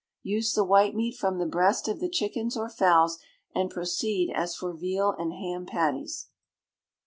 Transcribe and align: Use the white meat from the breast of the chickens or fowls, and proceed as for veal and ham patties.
Use 0.23 0.53
the 0.55 0.63
white 0.65 0.95
meat 0.95 1.15
from 1.15 1.37
the 1.37 1.45
breast 1.45 1.87
of 1.87 1.99
the 1.99 2.09
chickens 2.09 2.57
or 2.57 2.67
fowls, 2.67 3.19
and 3.53 3.69
proceed 3.69 4.33
as 4.33 4.55
for 4.55 4.73
veal 4.73 5.11
and 5.19 5.31
ham 5.33 5.63
patties. 5.67 6.29